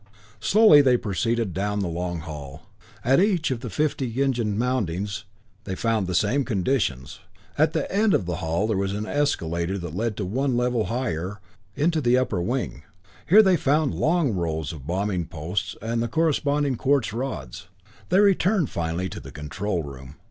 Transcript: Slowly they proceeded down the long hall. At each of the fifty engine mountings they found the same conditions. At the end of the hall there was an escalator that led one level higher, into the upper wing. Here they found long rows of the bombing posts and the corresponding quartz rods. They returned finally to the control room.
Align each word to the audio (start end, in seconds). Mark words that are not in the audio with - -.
Slowly 0.39 0.81
they 0.81 0.97
proceeded 0.97 1.53
down 1.53 1.81
the 1.81 1.87
long 1.87 2.21
hall. 2.21 2.63
At 3.05 3.19
each 3.19 3.51
of 3.51 3.59
the 3.59 3.69
fifty 3.69 4.23
engine 4.23 4.57
mountings 4.57 5.25
they 5.65 5.75
found 5.75 6.07
the 6.07 6.15
same 6.15 6.43
conditions. 6.43 7.19
At 7.55 7.73
the 7.73 7.85
end 7.93 8.15
of 8.15 8.25
the 8.25 8.37
hall 8.37 8.65
there 8.65 8.77
was 8.77 8.95
an 8.95 9.05
escalator 9.05 9.77
that 9.77 9.93
led 9.93 10.19
one 10.19 10.57
level 10.57 10.85
higher, 10.85 11.39
into 11.75 12.01
the 12.01 12.17
upper 12.17 12.41
wing. 12.41 12.81
Here 13.29 13.43
they 13.43 13.57
found 13.57 13.93
long 13.93 14.31
rows 14.33 14.73
of 14.73 14.79
the 14.79 14.85
bombing 14.85 15.27
posts 15.27 15.75
and 15.83 16.01
the 16.01 16.07
corresponding 16.07 16.77
quartz 16.77 17.13
rods. 17.13 17.67
They 18.09 18.21
returned 18.21 18.71
finally 18.71 19.07
to 19.09 19.19
the 19.19 19.31
control 19.31 19.83
room. 19.83 20.15